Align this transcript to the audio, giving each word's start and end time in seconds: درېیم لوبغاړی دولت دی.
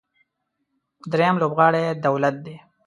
درېیم 1.11 1.35
لوبغاړی 1.41 1.85
دولت 2.05 2.35
دی. 2.45 2.55